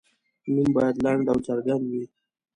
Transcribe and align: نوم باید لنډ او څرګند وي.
نوم 0.53 0.69
باید 0.75 0.95
لنډ 1.05 1.25
او 1.31 1.39
څرګند 1.47 1.83
وي. 1.91 2.03